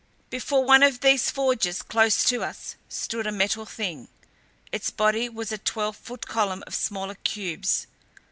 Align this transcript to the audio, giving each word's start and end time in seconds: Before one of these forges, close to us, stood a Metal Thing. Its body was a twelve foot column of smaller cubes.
Before 0.31 0.63
one 0.65 0.81
of 0.81 1.01
these 1.01 1.29
forges, 1.29 1.83
close 1.83 2.23
to 2.23 2.43
us, 2.43 2.75
stood 2.89 3.27
a 3.27 3.31
Metal 3.31 3.67
Thing. 3.67 4.07
Its 4.71 4.89
body 4.89 5.29
was 5.29 5.51
a 5.51 5.59
twelve 5.59 5.95
foot 5.95 6.25
column 6.27 6.63
of 6.65 6.73
smaller 6.73 7.13
cubes. 7.23 7.85